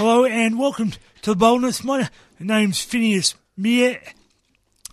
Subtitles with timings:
[0.00, 1.84] Hello and welcome to the Boldness.
[1.84, 4.00] My name's Phineas Meere,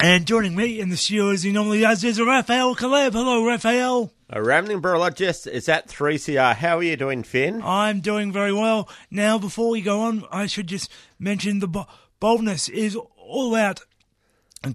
[0.01, 3.13] and joining me in the studio as he normally does is Raphael Kaleb.
[3.13, 4.11] Hello, Raphael.
[4.29, 6.55] A rambling barologist is at 3CR.
[6.57, 7.61] How are you doing, Phin?
[7.63, 8.89] I'm doing very well.
[9.09, 11.85] Now, before we go on, I should just mention the
[12.19, 13.79] boldness is all about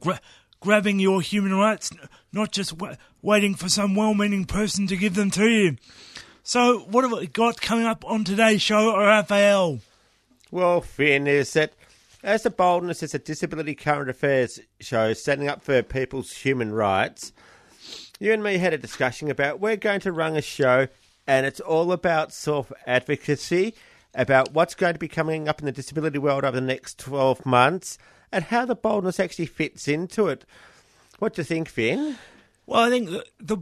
[0.01, 0.23] gra-
[0.61, 1.91] grabbing your human rights,
[2.33, 5.77] not just wa waiting for some well-meaning person to give them to you.
[6.43, 9.81] So, what have we got coming up on today's show, Raphael?
[10.53, 11.73] Well, Phin, is that
[12.23, 17.33] as the boldness is a disability current affairs show standing up for people's human rights,
[18.21, 20.89] you and me had a discussion about we're going to run a show
[21.27, 23.75] and it's all about self advocacy,
[24.15, 27.47] about what's going to be coming up in the disability world over the next 12
[27.47, 27.97] months,
[28.31, 30.45] and how the boldness actually fits into it.
[31.19, 32.19] What do you think, Phin?
[32.67, 33.57] Well, I think the the,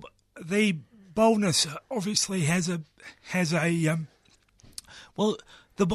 [0.45, 0.79] the
[1.15, 2.81] boldness obviously has a
[3.29, 4.09] has a um,
[5.17, 5.37] well
[5.77, 5.87] the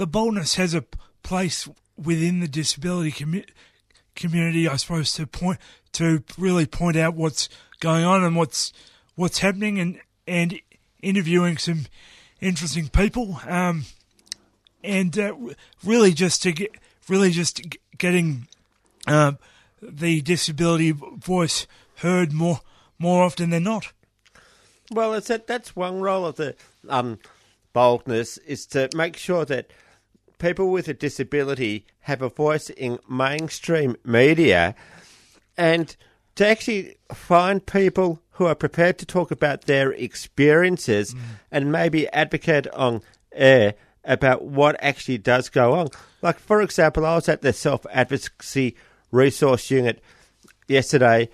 [0.00, 0.82] the boldness has a
[1.22, 3.46] place within the disability commu-
[4.16, 5.58] community, I suppose, to point
[5.92, 8.72] to really point out what's going on and what's
[9.14, 10.58] what's happening, and and
[11.02, 11.84] interviewing some
[12.40, 13.84] interesting people, um,
[14.82, 15.34] and uh,
[15.84, 16.70] really just to get
[17.06, 17.60] really just
[17.98, 18.48] getting
[19.06, 19.32] uh,
[19.82, 21.66] the disability voice
[21.96, 22.62] heard more
[22.98, 23.92] more often than not.
[24.90, 26.56] Well, it's that that's one role of the
[26.88, 27.18] um,
[27.74, 29.70] boldness is to make sure that
[30.40, 34.74] people with a disability have a voice in mainstream media,
[35.56, 35.94] and
[36.34, 41.20] to actually find people who are prepared to talk about their experiences mm.
[41.52, 43.02] and maybe advocate on
[43.32, 43.74] air
[44.04, 45.88] about what actually does go on.
[46.22, 48.76] Like, for example, I was at the self advocacy
[49.12, 50.02] resource unit
[50.68, 51.28] yesterday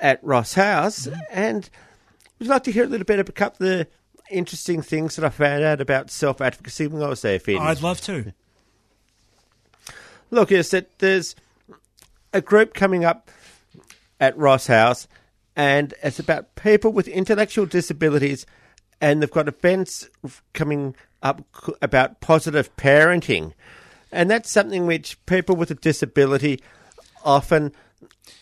[0.00, 1.20] at Ross House, mm.
[1.30, 1.70] and
[2.38, 3.88] would you like to hear a little bit about a couple of the
[4.30, 7.58] interesting things that I found out about self advocacy when I was there, Phin?
[7.58, 8.32] I'd love to.
[10.30, 11.34] Look, is that there's
[12.32, 13.30] a group coming up
[14.20, 15.08] at Ross House,
[15.56, 18.44] and it's about people with intellectual disabilities,
[19.00, 20.08] and they've got events
[20.52, 21.42] coming up
[21.80, 23.54] about positive parenting,
[24.12, 26.60] and that's something which people with a disability
[27.24, 27.72] often,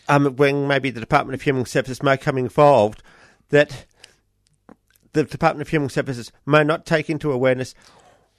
[0.09, 3.01] um, when maybe the Department of Human Services may come involved,
[3.49, 3.85] that
[5.13, 7.73] the Department of Human Services may not take into awareness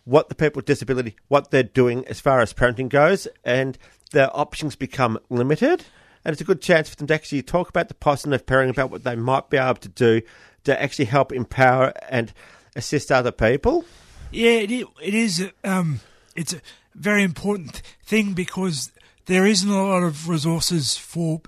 [0.09, 3.77] what the people with disability, what they're doing as far as parenting goes, and
[4.13, 5.85] their options become limited.
[6.25, 8.91] And it's a good chance for them to actually talk about the positive parenting, about
[8.91, 10.23] what they might be able to do
[10.65, 12.33] to actually help empower and
[12.75, 13.85] assist other people.
[14.31, 14.71] Yeah, it.
[14.71, 16.01] It is um,
[16.35, 16.63] it's a
[16.95, 18.91] very important thing because
[19.27, 21.43] there isn't a lot of resources for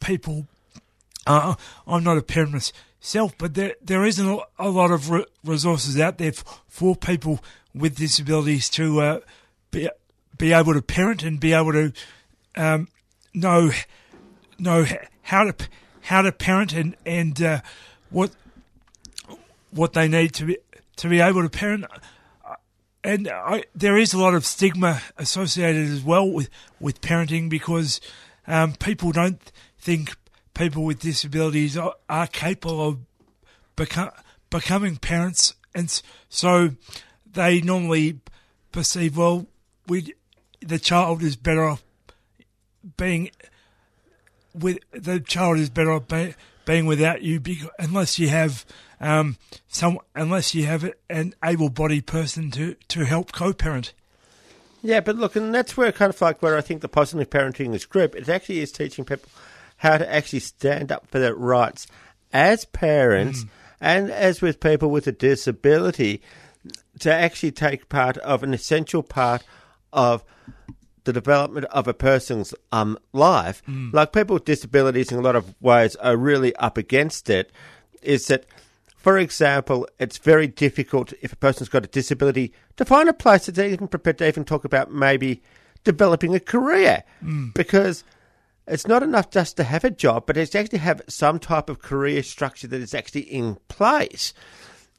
[0.00, 0.48] people.
[1.26, 1.54] Uh,
[1.86, 6.18] I'm not a parent myself, but there there isn't a, lot of re- resources out
[6.18, 6.32] there
[6.68, 7.40] for people
[7.74, 9.20] with disabilities to uh,
[9.70, 9.88] be
[10.38, 11.92] be able to parent and be able to
[12.56, 12.88] um,
[13.34, 13.70] know
[14.58, 14.86] know
[15.22, 15.54] how to
[16.02, 17.60] how to parent and and uh,
[18.10, 18.30] what
[19.70, 20.58] what they need to be
[20.96, 21.86] to be able to parent.
[23.04, 26.48] And I, there is a lot of stigma associated as well with,
[26.78, 28.00] with parenting because
[28.46, 29.40] um, people don't
[29.76, 30.14] think
[30.54, 32.98] people with disabilities are, are capable of
[33.76, 34.14] beco-
[34.50, 36.76] becoming parents, and so
[37.32, 38.20] they normally
[38.70, 39.46] perceive well,
[39.86, 40.14] we
[40.60, 41.82] the child is better off
[42.96, 43.30] being
[44.54, 46.34] with the child is better off be,
[46.64, 48.64] being without you because, unless you have
[49.00, 49.36] um,
[49.68, 53.92] some unless you have an able-bodied person to, to help co-parent.
[54.82, 57.74] Yeah, but look, and that's where kind of like where I think the positive parenting
[57.74, 58.14] is group.
[58.14, 59.28] It actually is teaching people
[59.76, 61.86] how to actually stand up for their rights
[62.32, 63.44] as parents
[63.80, 66.22] and as with people with a disability
[67.02, 69.44] to actually take part of an essential part
[69.92, 70.24] of
[71.04, 73.60] the development of a person's um, life.
[73.92, 77.50] Like people with disabilities in a lot of ways are really up against it.
[78.02, 78.46] Is that,
[78.96, 83.46] for example, it's very difficult if a person's got a disability to find a place
[83.46, 85.42] that they're even prepared to even talk about maybe
[85.84, 87.02] developing a career
[87.54, 88.04] because
[88.68, 91.82] it's not enough just to have a job, but it's actually have some type of
[91.82, 94.32] career structure that is actually in place.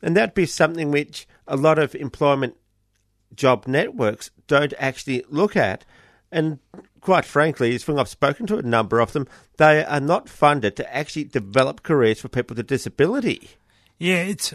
[0.02, 2.56] And that'd be something which a lot of employment
[3.36, 5.86] job networks don't actually look at.
[6.32, 6.60] And
[7.02, 10.96] quite frankly, as I've spoken to a number of them, they are not funded to
[10.96, 13.52] actually develop careers for people with a disability.
[14.00, 14.54] Yeah, it's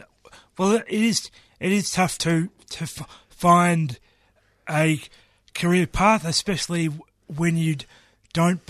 [0.56, 1.30] well, it is
[1.60, 3.98] it is tough to to f- find
[4.68, 5.00] a
[5.54, 6.90] career path, especially
[7.26, 7.76] when you
[8.32, 8.60] don't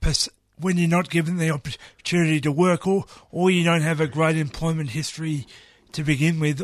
[0.00, 4.06] pers- when you're not given the opportunity to work, or or you don't have a
[4.06, 5.46] great employment history
[5.92, 6.62] to begin with,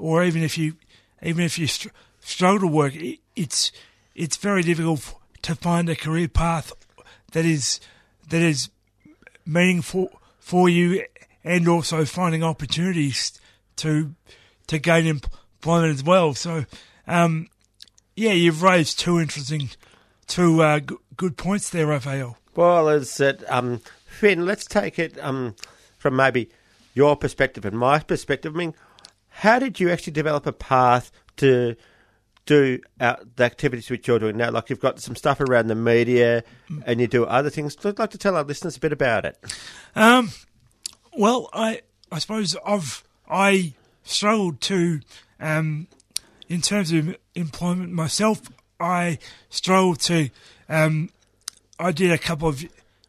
[0.00, 0.74] or even if you
[1.22, 1.88] even if you str-
[2.20, 3.70] struggle to work, it, it's
[4.14, 6.72] it's very difficult to find a career path
[7.32, 7.80] that is
[8.28, 8.70] that is
[9.46, 11.04] meaningful for you,
[11.44, 13.38] and also finding opportunities
[13.76, 14.14] to
[14.66, 16.34] to gain employment as well.
[16.34, 16.64] So,
[17.06, 17.48] um,
[18.16, 19.70] yeah, you've raised two interesting,
[20.26, 22.36] two uh, g- good points there, Raphael.
[22.54, 24.46] Well, is that um, Phin?
[24.46, 25.54] Let's take it um,
[25.98, 26.50] from maybe
[26.94, 28.54] your perspective and my perspective.
[28.54, 28.74] I mean,
[29.30, 31.76] how did you actually develop a path to
[32.46, 34.50] do uh, the activities which you're doing now?
[34.50, 36.44] Like you've got some stuff around the media,
[36.84, 37.76] and you do other things.
[37.84, 39.38] I'd like to tell our listeners a bit about it.
[39.94, 40.30] Um,
[41.16, 41.82] well, I
[42.12, 45.00] I suppose I've I struggled to,
[45.38, 45.86] um,
[46.48, 48.42] in terms of employment myself.
[48.78, 49.18] I
[49.48, 50.30] struggled to.
[50.68, 51.10] Um,
[51.78, 52.64] I did a couple of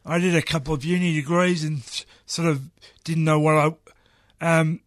[0.06, 1.81] I did a couple of uni degrees and
[2.25, 2.62] sort of
[3.03, 3.77] didn't know what
[4.41, 4.59] I.
[4.59, 4.81] Um,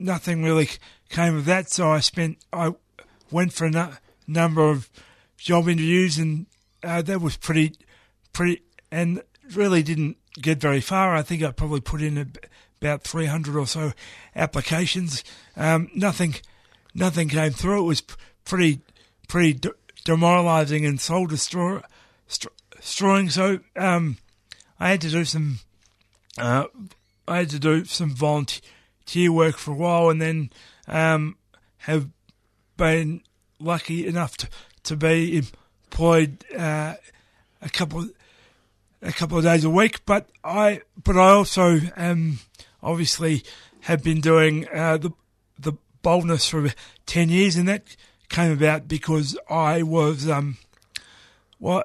[0.00, 0.68] nothing really
[1.08, 2.74] came of that, so I spent I
[3.30, 3.92] went for a nu-
[4.26, 4.90] number of
[5.36, 6.46] job interviews and
[6.82, 7.74] uh, that was pretty
[8.32, 9.22] pretty and
[9.54, 11.14] really didn't get very far.
[11.14, 12.26] I think I probably put in a,
[12.80, 13.92] about 300 or so
[14.34, 15.24] applications.
[15.56, 16.36] Um, nothing,
[16.94, 17.80] nothing came through.
[17.80, 18.02] It was
[18.44, 18.80] pretty,
[19.28, 19.74] pretty de-
[20.04, 21.80] demoralising and soul destroy,
[22.26, 23.28] str- destroying.
[23.30, 24.18] So um,
[24.78, 25.60] I had to do some,
[26.38, 26.64] uh,
[27.28, 28.60] I had to do some volunteer
[29.32, 30.50] work for a while, and then
[30.86, 31.36] um,
[31.78, 32.08] have
[32.76, 33.22] been
[33.58, 34.48] lucky enough to,
[34.84, 36.94] to be employed uh,
[37.62, 38.08] a couple
[39.02, 40.04] a couple of days a week.
[40.06, 42.38] But I but I also um,
[42.82, 43.44] obviously
[43.82, 45.10] have been doing uh, the
[45.58, 45.72] the
[46.02, 46.70] boldness for
[47.06, 47.96] ten years, and that
[48.28, 50.58] came about because I was um,
[51.58, 51.82] well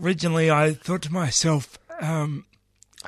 [0.00, 2.44] originally I thought to myself um,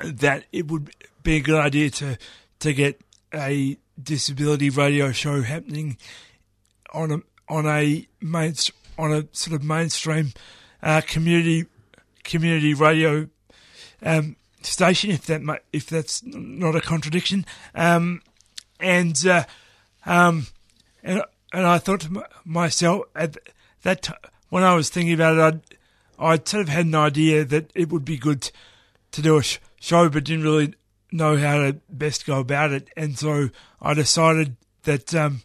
[0.03, 0.91] that it would
[1.23, 2.17] be a good idea to
[2.59, 3.01] to get
[3.33, 5.97] a disability radio show happening
[6.93, 8.53] on a on a main
[8.97, 10.33] on a sort of mainstream
[10.81, 11.65] uh, community
[12.23, 13.27] community radio
[14.03, 17.45] um, station, if that ma- if that's not a contradiction,
[17.75, 18.21] um,
[18.79, 19.43] and uh,
[20.05, 20.47] um,
[21.03, 21.23] and
[21.53, 23.37] and I thought to myself at
[23.83, 24.13] that t-
[24.49, 25.61] when I was thinking about it, I'd
[26.19, 28.51] I'd sort of had an idea that it would be good
[29.11, 30.75] to do a sh- show, but didn't really
[31.11, 33.49] know how to best go about it, and so
[33.81, 35.41] I decided that um,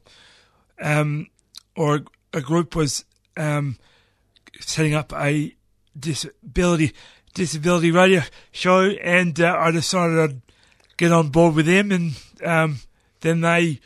[0.81, 1.29] um,
[1.77, 2.03] or
[2.33, 3.05] a, group was
[3.37, 3.77] um,
[4.61, 5.55] setting up a
[5.99, 6.93] disability
[7.35, 10.43] disability radio show, and uh, I decided I'd
[10.97, 12.13] get on board with them, and
[12.45, 12.79] um,
[13.21, 13.81] then they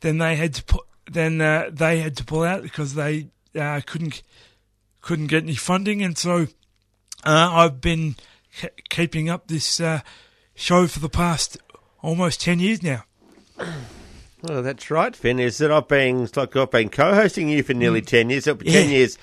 [0.00, 3.80] then they had to put then uh, they had to pull out because they uh,
[3.86, 4.22] couldn't
[5.00, 6.46] couldn't get any funding, and so
[7.24, 8.16] uh, I've been
[8.88, 10.00] keeping up this uh,
[10.54, 11.56] show for the past
[12.02, 13.04] almost ten years now.
[14.46, 15.38] Well, that's right, Phin.
[15.38, 18.46] Is that I've been like I've been co-hosting you for nearly ten years.
[18.46, 18.96] It'll be ten Yeah.
[18.96, 19.16] years.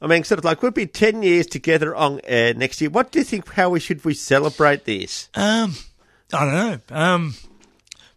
[0.00, 2.88] I mean, sort of like we'll be ten years together on air next year.
[2.88, 3.48] What do you think?
[3.52, 5.28] How we should we celebrate this?
[5.34, 5.74] Um,
[6.32, 6.96] I don't know.
[6.96, 7.34] Um,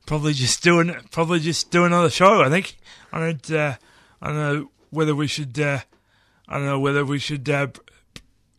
[0.05, 2.43] probably just doing probably just do another show.
[2.43, 2.75] I think
[3.12, 3.51] I don't.
[3.51, 3.75] Uh,
[4.22, 5.60] I don't know whether we should.
[5.60, 5.79] Uh,
[6.48, 7.65] I don't know whether we should uh,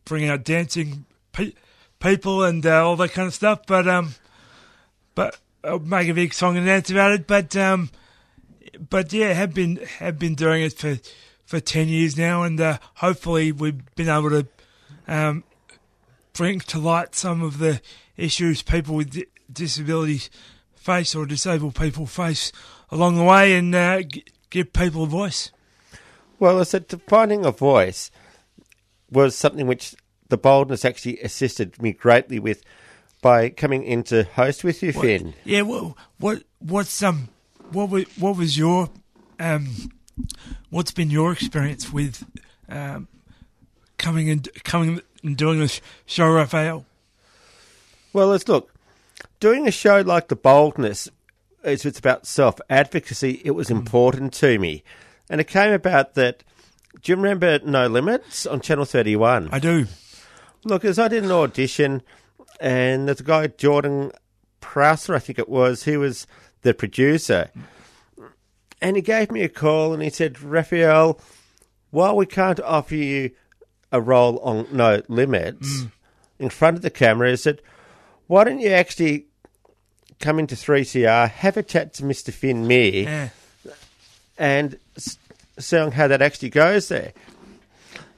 [0.04, 1.52] bring out dancing pe-
[2.04, 3.66] people and uh, all that kind of stuff.
[3.66, 4.14] But um,
[5.14, 7.26] but I'll make a big song and dance about it.
[7.26, 7.90] But um,
[8.90, 10.98] but yeah, have been have been doing it for
[11.44, 14.46] for ten years now, and uh, hopefully we've been able to
[15.08, 15.44] um,
[16.34, 17.80] bring to light some of the
[18.16, 20.30] issues people with disabilities
[20.74, 22.52] face or disabled people face
[22.90, 25.50] along the way, and uh, g- give people a voice.
[26.38, 28.10] Well, I said finding a voice
[29.10, 29.94] was something which
[30.34, 32.64] the boldness actually assisted me greatly with
[33.22, 35.32] by coming in to host with you, Phin.
[35.44, 37.28] Yeah, well, what what's um
[37.70, 38.90] what was what was your
[39.38, 39.92] um
[40.70, 42.26] what's been your experience with
[42.68, 43.06] um
[43.96, 46.84] coming and coming and doing this show, Raphael?
[48.12, 48.72] Well, let's look.
[49.38, 51.08] Doing a show like The Boldness,
[51.62, 53.40] it's, it's about self advocacy.
[53.44, 54.82] It was important to me.
[55.30, 56.42] And it came about that
[57.02, 59.50] Do you remember No Limits on Channel 31?
[59.52, 59.86] I do.
[60.64, 62.02] Look, as I did an audition,
[62.60, 64.12] and there's a guy, Jordan
[64.60, 66.26] Prouser, I think it was, he was
[66.62, 67.50] the producer.
[68.80, 71.20] And he gave me a call and he said, Raphael,
[71.90, 73.30] while we can't offer you
[73.92, 75.92] a role on No Limits mm.
[76.38, 77.60] in front of the camera, he said,
[78.26, 79.26] why don't you actually
[80.20, 82.32] come into 3CR, have a chat to Mr.
[82.32, 83.28] Phin Meere, Yeah.
[84.38, 87.12] and see how that actually goes there.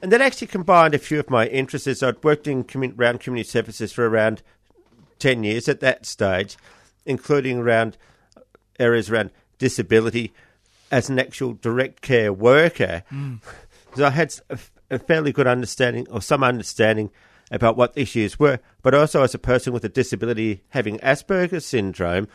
[0.02, 2.02] And that actually combined a few of my interests.
[2.02, 4.42] I'd worked in commun- around community services for around
[5.18, 6.56] 10 years at that stage,
[7.04, 7.96] including around
[8.36, 8.40] uh,
[8.78, 10.32] areas around disability
[10.90, 13.02] as an actual direct care worker.
[13.12, 13.40] Mm.
[13.94, 17.10] So I had a, f- a fairly good understanding or some understanding
[17.50, 21.64] about what the issues were, but also as a person with a disability having Asperger's
[21.64, 22.28] syndrome,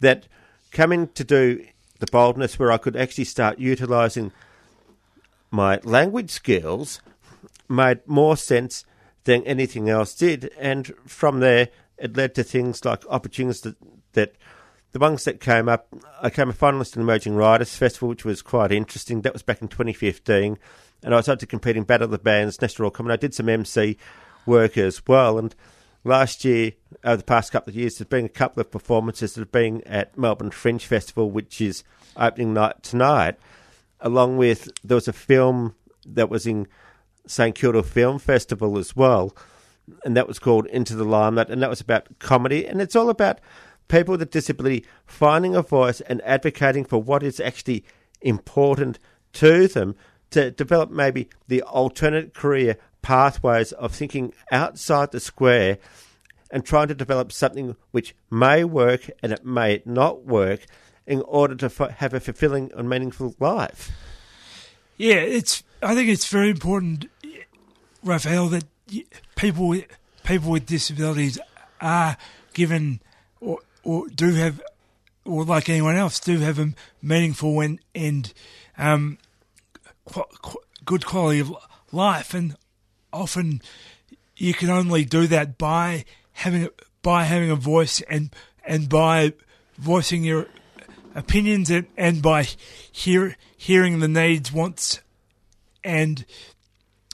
[0.00, 0.26] that
[0.72, 1.64] coming to do
[2.00, 4.32] the boldness where I could actually start utilising
[5.50, 7.00] my language skills
[7.68, 8.84] made more sense
[9.24, 10.50] than anything else did.
[10.58, 13.76] And from there, it led to things like opportunities that,
[14.12, 14.34] that
[14.92, 15.88] the ones that came up.
[16.22, 19.22] I came a finalist in the Emerging Writers Festival, which was quite interesting.
[19.22, 20.58] That was back in 2015.
[21.02, 23.12] And I started to compete in Battle of the Bands, National Raw Comedy.
[23.12, 23.98] I did some MC
[24.46, 25.38] work as well.
[25.38, 25.54] And
[26.04, 26.72] last year,
[27.04, 29.82] over the past couple of years, there's been a couple of performances that have been
[29.84, 31.84] at Melbourne Fringe Festival, which is
[32.16, 33.36] opening night tonight
[34.00, 35.74] along with there was a film
[36.06, 36.66] that was in
[37.26, 39.36] St Kilda Film Festival as well,
[40.04, 43.10] and that was called Into the Limelight, and that was about comedy, and it's all
[43.10, 43.40] about
[43.88, 47.84] people with a disability finding a voice and advocating for what is actually
[48.20, 48.98] important
[49.32, 49.94] to them
[50.30, 55.78] to develop maybe the alternate career pathways of thinking outside the square
[56.50, 60.66] and trying to develop something which may work and it may not work
[61.08, 63.90] in order to f- have a fulfilling and meaningful life.
[64.98, 65.64] Yeah, it's.
[65.82, 67.06] I think it's very important,
[68.04, 68.64] Raphael, that
[69.36, 69.86] people with
[70.22, 71.38] people with disabilities
[71.80, 72.16] are
[72.52, 73.00] given
[73.40, 74.60] or or do have,
[75.24, 78.34] or like anyone else, do have a meaningful and and
[78.76, 79.16] um,
[80.04, 81.56] qu- qu- good quality of
[81.90, 82.54] life, and
[83.12, 83.62] often
[84.36, 86.68] you can only do that by having
[87.02, 88.30] by having a voice and
[88.64, 89.32] and by
[89.78, 90.46] voicing your
[91.18, 92.44] opinions and, and by
[92.92, 95.00] hear, hearing the needs, wants,
[95.82, 96.24] and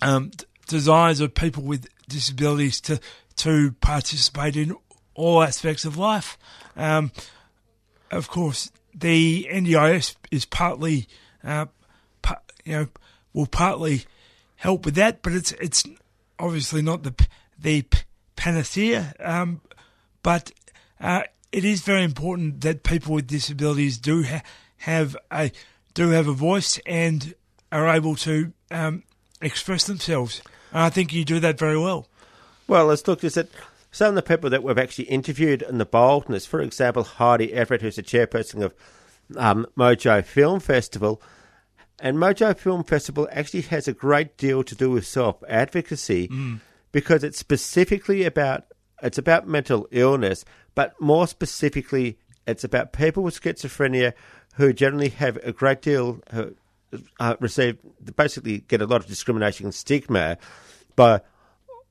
[0.03, 0.31] um,
[0.69, 3.01] desires of people with disabilities to
[3.37, 4.77] to participate in
[5.15, 6.39] all aspects of life.
[6.77, 7.11] Um,
[8.11, 11.09] of course, the NDIS is partly,
[11.43, 11.67] uh,
[12.65, 12.89] you know,
[13.33, 14.05] will partly
[14.57, 15.85] help with that, but it's it's
[16.39, 17.15] obviously not the
[17.59, 17.85] the
[18.37, 19.15] panacea.
[19.19, 19.61] Um,
[20.23, 20.53] but
[21.01, 21.23] uh,
[21.55, 24.43] it is very important that people with disabilities do ha-
[24.79, 25.53] have a
[25.95, 27.35] do have a voice and
[27.71, 29.05] are able to um,
[29.41, 30.43] express themselves.
[30.73, 32.09] And I think you do that very well.
[32.67, 33.49] Well, let's look is that
[33.93, 37.83] some of the people that we've actually interviewed in the boldness, for example, Heidi Everett,
[37.83, 38.75] who's the chairperson of
[39.37, 41.23] um, Mojo Film Festival,
[42.01, 46.29] and Mojo Film Festival actually has a great deal to do with self advocacy
[46.91, 48.65] because it's specifically about
[49.05, 50.45] it's about mental illness,
[50.75, 54.15] but more specifically, it's about people with schizophrenia
[54.55, 56.55] who generally have a great deal who,
[57.21, 57.77] uh, receive
[58.17, 60.39] basically get a lot of discrimination and stigma
[60.97, 61.21] by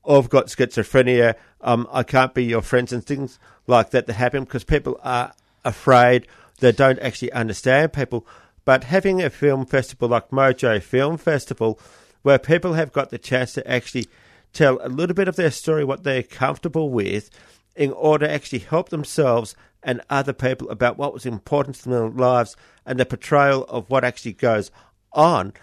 [0.05, 4.43] I've got schizophrenia, um, I can't be your friends, and things like that that happen
[4.43, 6.27] because people are afraid
[6.59, 8.27] they don't actually understand people.
[8.65, 11.79] But having a film festival like Mojo Film Festival,
[12.21, 14.07] where people have got the chance to actually
[14.53, 17.29] tell a little bit of their story, what they're comfortable with,
[17.75, 22.09] in order to actually help themselves and other people about what was important to their
[22.09, 22.55] lives
[22.85, 24.71] and the portrayal of what actually goes
[25.11, 25.53] on,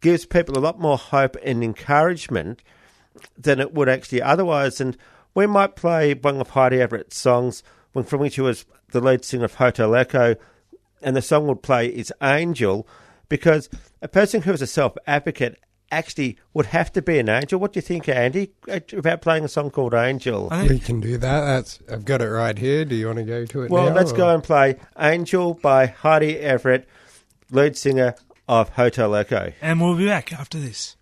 [0.00, 2.62] gives people a lot more hope and encouragement
[3.36, 4.80] than it would actually otherwise.
[4.80, 4.96] And
[5.34, 9.24] we might play one of Heidi Everett's songs, when from which she was the lead
[9.24, 10.36] singer of Hotel Echo,
[11.02, 12.86] and the song would play is Angel,
[13.28, 13.68] because
[14.02, 15.58] a person who is a self advocate
[15.90, 17.58] actually would have to be an angel.
[17.60, 20.48] What do you think, Andy, uh, about playing a song called Angel?
[20.68, 21.40] We can do that.
[21.40, 22.84] That's I've got it right here.
[22.84, 23.94] Do you want to go to it Well, now?
[23.96, 26.88] let's or- go and play Angel by Heidi Everett,
[27.50, 28.14] lead singer
[28.48, 29.52] of Hotel Echo.
[29.62, 30.96] and we'll be back after this.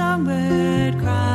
[0.00, 1.29] songbird cry.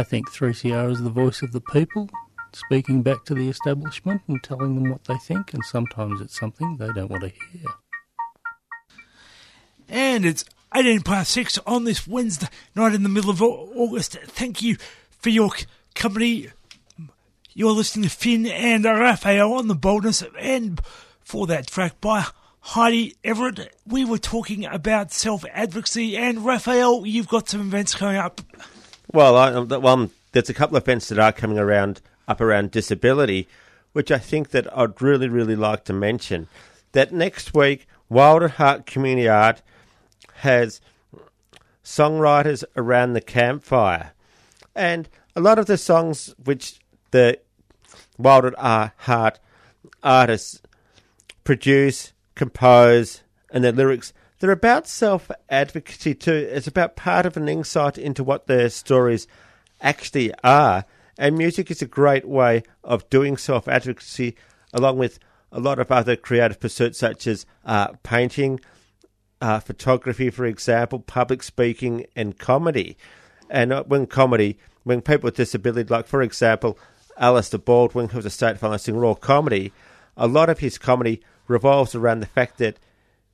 [0.00, 2.08] I think 3CR is the voice of the people,
[2.54, 6.78] speaking back to the establishment and telling them what they think, and sometimes it's something
[6.78, 7.66] they don't want to hear.
[9.90, 14.16] And it's 18 past 6 on this Wednesday night in the middle of August.
[14.24, 14.78] Thank you
[15.18, 15.50] for your
[15.94, 16.48] company.
[17.52, 20.24] You're listening to Phin and Raphael on the boldness.
[20.38, 20.80] And
[21.20, 22.24] for that track by
[22.60, 26.16] Heidi Everett, we were talking about self advocacy.
[26.16, 28.40] And Raphael, you've got some events coming up.
[29.12, 32.70] Well, I, um, well, there's a couple of events that are coming around up around
[32.70, 33.48] disability,
[33.92, 36.46] which I think that I'd really, really like to mention.
[36.92, 39.62] That next week, Wild at Heart Community Art
[40.34, 40.80] has
[41.82, 44.12] songwriters around the campfire,
[44.76, 46.78] and a lot of the songs which
[47.10, 47.40] the
[48.16, 49.40] Wild at Heart
[50.04, 50.62] artists
[51.42, 56.48] produce, compose, and their lyrics, they're about self advocacy too.
[56.50, 59.26] It's about part of an insight into what their stories
[59.80, 60.84] actually are.
[61.18, 64.36] And music is a great way of doing self advocacy,
[64.72, 65.18] along with
[65.52, 68.60] a lot of other creative pursuits such as uh, painting,
[69.42, 72.96] uh, photography, for example, public speaking, and comedy.
[73.50, 76.78] And uh, when comedy, when people with disability, like for example,
[77.18, 79.72] Alistair Baldwin, who's a state financing raw comedy,
[80.16, 82.78] a lot of his comedy revolves around the fact that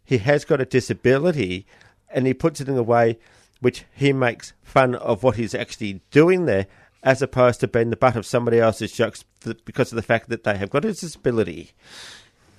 [0.07, 1.67] he has got a disability
[2.09, 3.19] and he puts it in a way
[3.61, 6.67] which he makes fun of what he's actually doing there
[7.03, 9.25] as opposed to being the butt of somebody else's jokes
[9.65, 11.73] because of the fact that they have got a disability.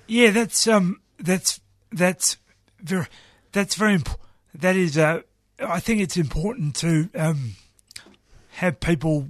[0.06, 1.60] Yeah, that's um, that's
[1.92, 2.38] that's
[2.80, 3.06] very
[3.52, 4.28] that's very important.
[4.54, 5.20] That is, uh,
[5.60, 7.56] I think it's important to um,
[8.52, 9.28] have people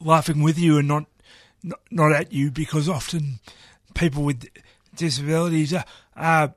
[0.00, 1.06] laughing with you and not
[1.62, 3.40] not, not at you because often
[3.94, 4.48] people with
[4.94, 6.54] disabilities are, are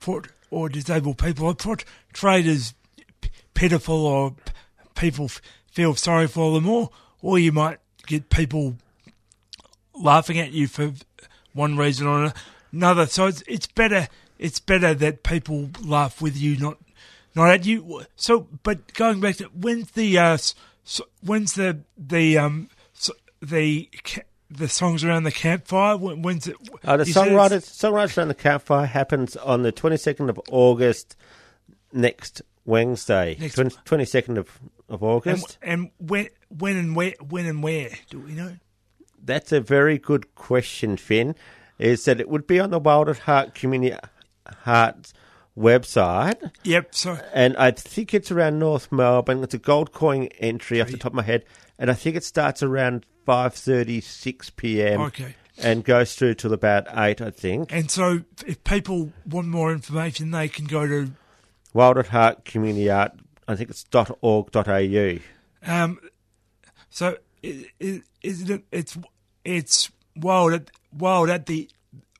[0.00, 2.74] put or disabled people are portrayed as
[3.20, 4.34] p- pitiful or
[4.94, 6.90] people f- feel sorry for them or
[7.22, 8.76] or you might get people
[9.94, 10.92] laughing at you for
[11.52, 12.32] one reason or
[12.72, 13.06] another.
[13.06, 14.08] So it's it's better
[14.38, 16.78] it's better that people laugh with you, not
[17.34, 18.04] not at you.
[18.16, 23.10] So, but going back to when's the uh, s- s- when's the the um s-
[23.40, 25.96] the ca- the songs around the campfire?
[25.96, 26.56] When, when's it?
[26.84, 31.16] Uh, the songwriters, songwriters around the campfire happens on the 22nd of August
[31.92, 33.36] next Wednesday.
[33.38, 34.58] 22nd of,
[34.88, 35.58] of August.
[35.62, 38.56] and when when and where when and where do we know?
[39.22, 41.34] That's a very good question, Phin.
[41.78, 43.96] Is that it would be on the Wild at Heart Community
[44.64, 45.14] Hearts
[45.56, 46.94] website, Yep.
[46.94, 49.42] So and I think it's around North Melbourne.
[49.42, 51.44] It's a gold coin entry off the top of my head,
[51.80, 55.00] and I think it starts around five thirty six p.m.
[55.00, 55.34] Okay.
[55.58, 57.72] and goes through till about eight, I think.
[57.72, 61.10] and so if people want more information, they can go to
[61.74, 63.12] Wild at Heart Community Art.
[63.48, 63.84] I think it's
[64.20, 65.18] .org.au.
[65.66, 65.98] Um,
[66.88, 68.62] so is, is it?
[68.70, 68.96] It's
[69.44, 71.68] it's wild at wild at the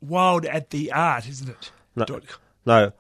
[0.01, 1.71] wild at the art, isn't it?
[1.97, 2.05] No.
[2.05, 2.23] Dot-
[2.67, 2.93] No,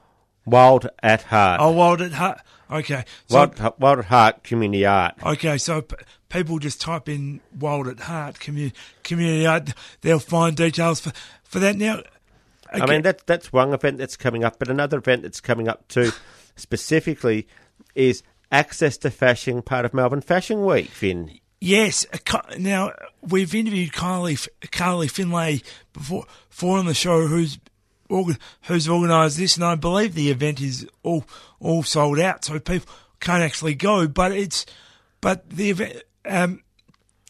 [0.44, 1.60] Wild at Heart.
[1.60, 2.40] Oh, Wild at Heart.
[2.70, 3.04] Okay.
[3.28, 5.14] So, Wild, Wild at Heart Community Art.
[5.24, 5.96] okay, so p-
[6.28, 9.74] people just type in Wild at Heart community, community art.
[10.00, 11.76] They'll find details for, for that.
[11.76, 12.02] Now,
[12.72, 15.88] I mean, that, that's one event that's coming up, but another event that's coming up
[15.88, 16.12] too,
[16.56, 17.48] specifically,
[17.94, 18.22] is
[18.52, 21.38] Access to Fashion, part of Melbourne Fashion Week, Phin.
[21.60, 22.06] Yes.
[22.58, 24.38] Now we've interviewed Carly
[24.72, 27.58] Carly Findlay before, before on the show, who's
[28.10, 31.24] who's organised this, and I believe the event is all
[31.60, 32.88] all sold out, so people
[33.20, 34.08] can't actually go.
[34.08, 34.66] But it's
[35.20, 36.62] but the event, um,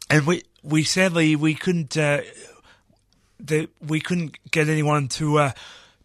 [0.08, 2.22] and we we sadly we couldn't uh,
[3.38, 5.52] the, we couldn't get anyone to uh,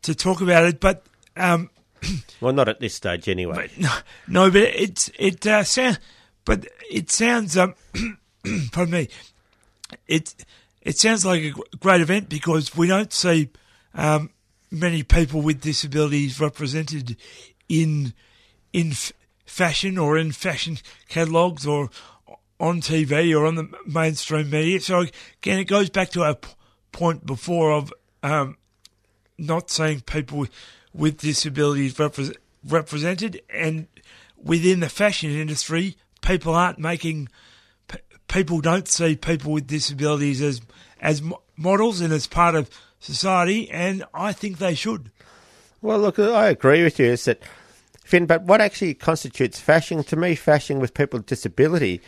[0.04, 1.04] to talk about it, but.
[1.38, 1.70] Um,
[2.42, 3.72] Well, not at this stage anyway.
[3.78, 3.90] no,
[4.28, 6.00] no, but it's it uh, sound,
[6.44, 7.74] but it sounds um,
[8.72, 9.10] pardon me,
[10.06, 10.36] it
[10.82, 13.50] it sounds like a great event because we don't see
[13.96, 14.30] um,
[14.72, 17.18] many people with disabilities represented
[17.70, 18.14] in
[18.74, 19.14] in f-
[19.46, 21.90] fashion or in fashion catalogues or
[22.60, 24.80] on TV or on the mainstream media.
[24.80, 25.02] So
[25.42, 26.50] again, it goes back to our p-
[26.92, 28.58] point before of um,
[29.38, 30.48] not seeing people
[30.94, 32.34] with disabilities repres
[32.68, 33.88] represented, and
[34.42, 37.30] within the fashion industry, people aren't making.
[37.88, 40.62] p- People don't see people with disabilities as
[41.00, 42.70] as mo- models and as part of
[43.06, 45.12] society, and I think they should.
[45.82, 47.08] Well, look, I agree with you.
[47.08, 47.42] Is that
[48.04, 48.26] Phin?
[48.26, 50.04] But what actually constitutes fashion?
[50.04, 52.02] To me, fashion with people with disability,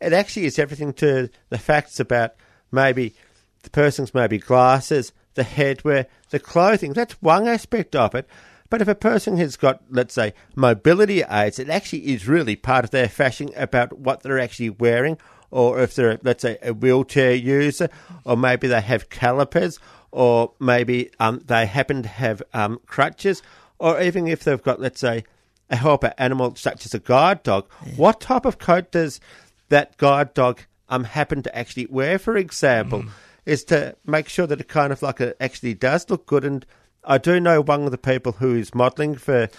[0.00, 2.34] it actually is everything to the facts about
[2.72, 3.14] maybe
[3.62, 6.92] the person's maybe glasses, the headwear, the clothing.
[6.92, 8.28] That's one aspect of it.
[8.68, 12.84] But if a person has got, let's say, mobility aids, it actually is really part
[12.84, 15.18] of their fashion about what they're actually wearing,
[15.52, 17.88] or if they're, let's say, a wheelchair user,
[18.24, 19.78] or maybe they have calipers,
[20.16, 23.42] or maybe um, they happen to have um, crutches,
[23.78, 25.24] or even if they've got, let's say,
[25.68, 27.68] a helper animal such as a guide dog.
[27.96, 29.20] What type of coat does
[29.68, 33.04] that guide dog um, happen to actually wear, for example?
[33.44, 36.46] Is to make sure that it kind of like it actually does look good.
[36.46, 36.64] And
[37.04, 39.50] I do know one of the people who is modelling for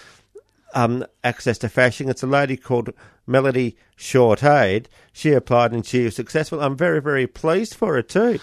[0.74, 2.08] um, access to fashion.
[2.08, 2.92] It's a lady called
[3.28, 4.86] Melody Shortaid.
[5.12, 6.60] She applied and she was successful.
[6.60, 8.40] I'm very, very pleased for her too.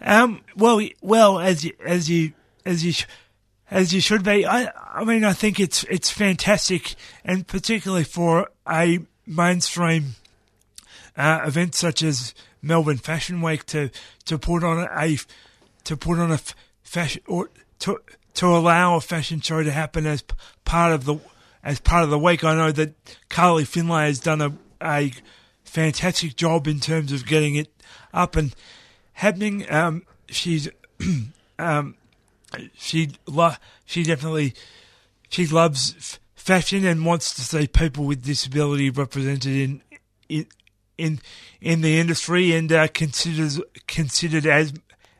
[0.00, 2.32] Um, well, well, as you, as you,
[2.64, 2.94] as you,
[3.70, 4.46] as you should be.
[4.46, 10.16] I, I mean, I think it's it's fantastic, and particularly for a mainstream
[11.16, 13.90] uh, event such as Melbourne Fashion Week to
[14.24, 15.18] to put on a
[15.84, 18.00] to put on a f- fashion or to
[18.34, 20.34] to allow a fashion show to happen as p-
[20.64, 21.16] part of the
[21.62, 22.42] as part of the week.
[22.42, 22.94] I know that
[23.28, 25.12] Carly Findlay has done a a
[25.64, 27.68] fantastic job in terms of getting it
[28.12, 28.54] up and
[29.20, 29.70] happening.
[29.70, 30.68] Um, she's
[31.58, 31.94] um,
[32.74, 33.54] she lo-
[33.84, 34.54] she definitely
[35.28, 39.82] she loves f- fashion and wants to see people with disability represented in
[40.28, 40.46] in
[40.96, 41.20] in,
[41.60, 44.72] in the industry and uh, considers considered as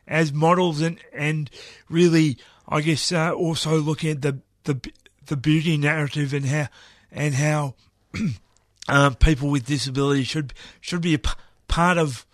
[0.07, 1.51] as models and and
[1.87, 2.37] really
[2.67, 4.91] I guess uh, also looking at the the
[5.27, 6.67] the beauty narrative and how
[7.11, 7.75] and how
[8.89, 11.29] um, people with disability should should be a p-
[11.67, 12.25] part of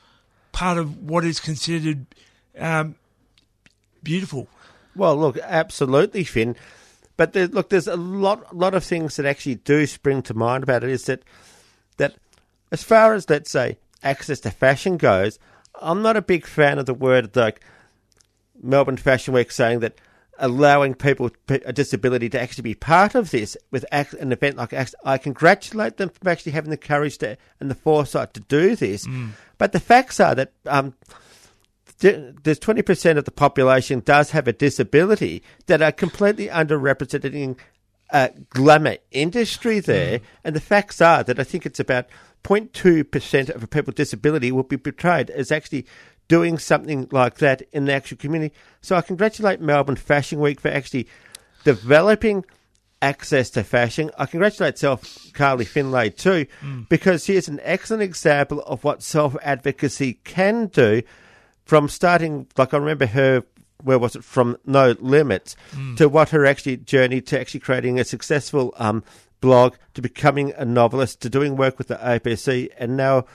[0.57, 2.03] part of what is considered
[2.57, 2.95] um,
[4.01, 4.47] beautiful.
[4.95, 6.55] Well, look, absolutely, Phin.
[7.15, 10.63] But there, look, there's a lot, lot of things that actually do spring to mind
[10.63, 10.89] about it.
[10.89, 11.21] Is that
[11.97, 12.15] that
[12.71, 15.37] as far as let's say access to fashion goes,
[15.79, 17.61] I'm not a big fan of the word like
[18.59, 19.99] Melbourne Fashion Week saying that
[20.39, 24.73] allowing people with a disability to actually be part of this with an event like
[24.73, 28.75] Ac- I congratulate them for actually having the courage to and the foresight to do
[28.75, 29.07] this.
[29.57, 30.93] But the facts are that um,
[31.99, 37.57] there's 20% of the population does have a disability that are completely underrepresented in
[38.11, 40.21] uh, glamour industry there.
[40.43, 42.05] And the facts are that I think it's about
[42.43, 45.85] 0.2% of a people with disability will be portrayed as actually
[46.27, 48.53] doing something like that in the actual community.
[48.81, 51.07] So I congratulate Melbourne Fashion Week for actually
[51.63, 52.45] developing
[53.01, 54.11] access to fashion.
[54.17, 56.47] I congratulate self Carly Findlay too,
[56.89, 61.01] because she is an excellent example of what self advocacy can do
[61.65, 63.43] from starting like I remember her
[63.83, 65.55] where was it from no limits
[65.97, 69.03] to what her actually journey to actually creating a successful um,
[69.41, 73.25] blog to becoming a novelist to doing work with the ABC and now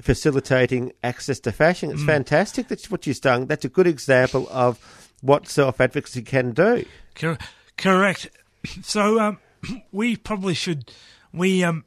[0.00, 1.90] facilitating access to fashion.
[1.90, 2.68] It's fantastic.
[2.68, 3.46] That's what you've done.
[3.46, 4.78] That's a good example of
[5.20, 6.84] what self advocacy can do.
[7.14, 7.38] Cor-
[7.76, 8.28] correct.
[8.82, 9.38] So um,
[9.92, 10.92] we probably should
[11.32, 11.84] we um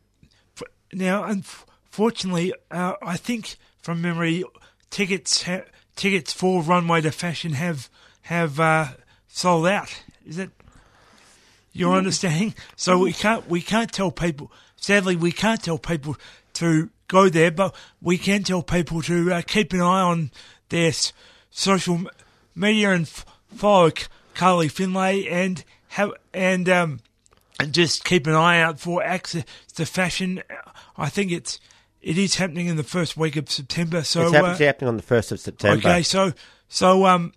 [0.55, 4.43] f- now unfortunately uh, I think from memory
[4.89, 5.63] tickets ha-
[5.95, 7.89] tickets for Runway to Fashion have
[8.23, 8.87] have uh,
[9.27, 10.03] sold out.
[10.25, 10.51] Is it?
[11.73, 12.53] You're understanding?
[12.75, 14.51] So we can't we can't tell people.
[14.75, 16.17] Sadly, we can't tell people
[16.55, 20.31] to go there, but we can tell people to uh, keep an eye on
[20.69, 21.11] their s-
[21.49, 22.07] social m-
[22.55, 26.99] media and f- follow C- Carly Findlay and have and um
[27.59, 29.43] and just keep an eye out for access
[29.75, 30.41] to fashion.
[30.97, 31.59] I think it's
[32.01, 34.03] it is happening in the first week of September.
[34.03, 35.75] So it's uh, happening, on the 1st of September.
[35.89, 36.31] Okay, so
[36.69, 37.33] so um,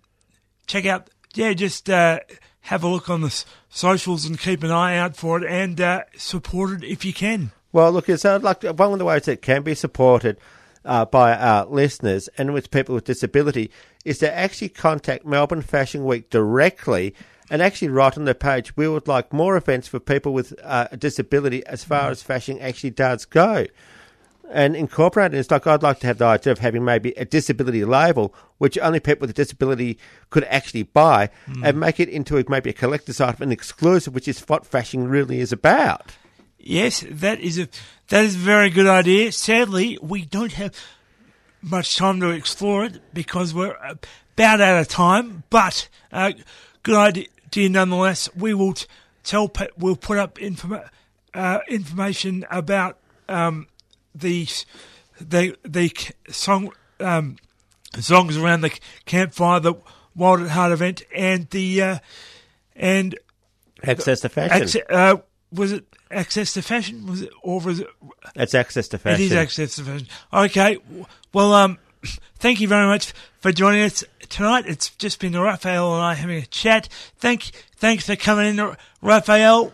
[0.67, 2.19] check out yeah, just uh,
[2.61, 5.81] have a look on the s- socials and keep an eye out for it and
[5.81, 7.51] uh, support it if you can.
[7.75, 10.37] Well, look, it's uh, like one of the ways that can be supported
[10.85, 13.69] uh, by our listeners and with people with disability
[14.05, 17.13] is to actually contact Melbourne Fashion Week directly
[17.49, 20.87] and actually write on the page, we would like more events for people with uh,
[20.89, 23.65] a disability as far as fashion actually does go.
[24.49, 25.37] And incorporate it.
[25.37, 28.77] It's like I'd like to have the idea of having maybe a disability label, which
[28.77, 31.29] only people with a disability could actually buy,
[31.61, 35.09] and make it into a, maybe a collector's item, an exclusive, which is what fashion
[35.09, 36.13] really is about.
[36.65, 37.69] Yes, that is a
[38.09, 39.31] that is a very good idea.
[39.31, 40.75] Sadly, we don't have
[41.61, 45.43] much time to explore it because we're about out of time.
[45.51, 46.33] But uh,
[46.81, 48.29] good idea nonetheless.
[48.35, 48.87] We will t-
[49.23, 50.89] tell we'll put up informa-
[51.35, 52.97] uh, information about
[53.29, 53.67] um,
[54.15, 54.47] the
[55.21, 55.93] the the
[56.29, 57.37] song um,
[57.99, 59.75] songs around the campfire, the
[60.15, 61.99] Wild at Heart event, and the uh,
[62.75, 63.17] and
[63.83, 64.81] Access to fashion.
[64.89, 65.17] Uh,
[65.51, 67.05] was it access to fashion?
[67.05, 67.87] Was it was it?
[68.35, 69.21] It's access to fashion.
[69.21, 70.07] It is access to fashion.
[70.33, 70.77] Okay.
[71.33, 71.77] Well, um,
[72.39, 74.65] thank you very much for joining us tonight.
[74.67, 76.87] It's just been Raphael and I having a chat.
[77.17, 77.43] Thank,
[77.75, 79.73] thanks for coming in, Raphael.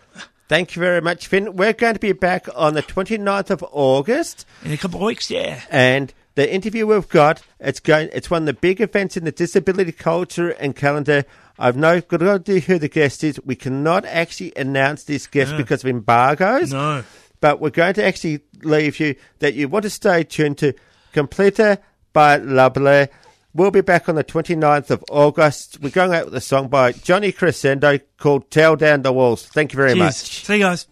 [0.50, 1.56] Thank you very much, Phin.
[1.56, 5.32] We're going to be back on the 29th of August, In a couple of weeks,
[5.32, 5.62] yeah.
[5.70, 8.10] and the interview we've got it's going.
[8.14, 11.24] It's one of the big events in the disability culture and calendar.
[11.60, 13.40] I've no got to do who the guest is.
[13.46, 16.74] We cannot actually announce this guest because of embargoes.
[16.74, 17.04] No.
[17.42, 20.74] But we're going to actually leave you that you want to stay tuned to
[21.14, 21.78] Completa
[22.12, 23.10] by Lovely.
[23.54, 25.80] We'll be back on the 29th of August.
[25.82, 29.46] We're going out with a song by Johnny Crescendo called Tear Down the Walls.
[29.46, 30.00] Thank you very Cheers.
[30.00, 30.16] much.
[30.46, 30.88] See you guys.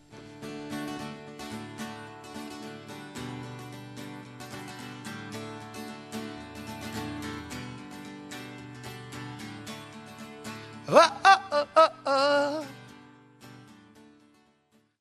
[10.91, 12.65] 呃哦哦哦哦。
[12.65, 12.78] 啊